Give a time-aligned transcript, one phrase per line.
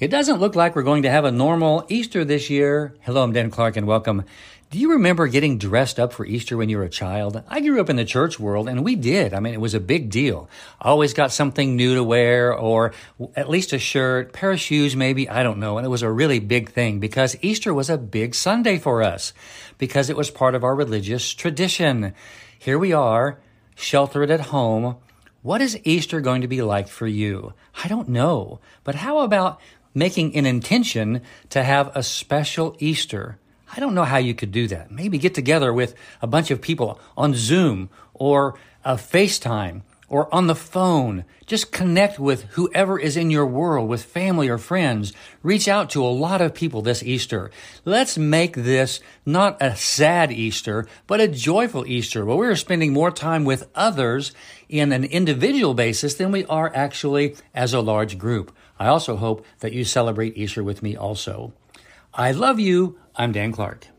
[0.00, 2.96] It doesn't look like we're going to have a normal Easter this year.
[3.02, 4.24] Hello, I'm Dan Clark and welcome.
[4.72, 7.40] Do you remember getting dressed up for Easter when you were a child?
[7.46, 9.32] I grew up in the church world and we did.
[9.32, 10.50] I mean, it was a big deal.
[10.80, 12.92] Always got something new to wear or
[13.36, 15.78] at least a shirt, pair of shoes maybe, I don't know.
[15.78, 19.32] And it was a really big thing because Easter was a big Sunday for us
[19.78, 22.14] because it was part of our religious tradition.
[22.58, 23.38] Here we are,
[23.76, 24.96] sheltered at home.
[25.42, 27.52] What is Easter going to be like for you?
[27.84, 28.58] I don't know.
[28.82, 29.60] But how about
[29.94, 33.38] making an intention to have a special Easter.
[33.76, 34.90] I don't know how you could do that.
[34.90, 40.46] Maybe get together with a bunch of people on Zoom or a FaceTime or on
[40.46, 41.24] the phone.
[41.46, 45.12] Just connect with whoever is in your world, with family or friends.
[45.42, 47.50] Reach out to a lot of people this Easter.
[47.84, 53.10] Let's make this not a sad Easter, but a joyful Easter where we're spending more
[53.10, 54.32] time with others
[54.68, 58.54] in an individual basis than we are actually as a large group.
[58.78, 61.52] I also hope that you celebrate Easter with me also.
[62.12, 62.98] I love you.
[63.16, 63.93] I'm Dan Clark.